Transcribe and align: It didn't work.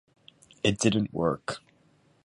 It 0.63 0.79
didn't 0.79 1.13
work. 1.13 1.59